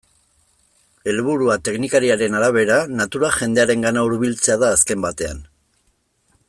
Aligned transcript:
Helburua, 1.11 1.57
teknikariaren 1.67 2.39
arabera, 2.39 2.79
natura 3.01 3.29
jendearengana 3.39 4.07
hurbiltzea 4.09 4.61
da 4.65 4.75
azken 4.79 5.09
batean. 5.09 5.49